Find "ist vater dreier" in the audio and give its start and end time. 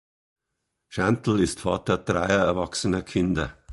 1.41-2.43